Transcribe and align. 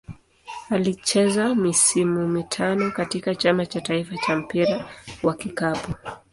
Alicheza 0.69 1.55
misimu 1.55 2.27
mitano 2.27 2.91
katika 2.91 3.35
Chama 3.35 3.65
cha 3.65 3.81
taifa 3.81 4.17
cha 4.17 4.35
mpira 4.35 4.89
wa 5.23 5.33
kikapu. 5.35 5.93